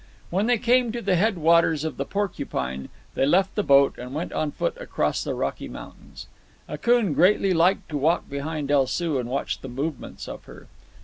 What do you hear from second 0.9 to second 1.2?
to the